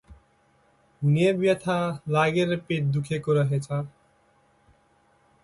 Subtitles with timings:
[1.01, 1.75] हुने व्यथा
[2.15, 3.67] लागेर पेट दुखेको रहेछ।